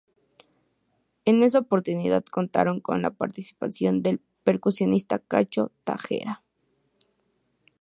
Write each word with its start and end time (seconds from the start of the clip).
En 1.25 1.43
esa 1.43 1.59
oportunidad 1.59 2.25
contaron 2.25 2.79
con 2.81 3.03
la 3.03 3.11
participación 3.11 4.01
del 4.01 4.19
percusionista 4.43 5.19
Cacho 5.19 5.71
Tejera. 5.83 6.41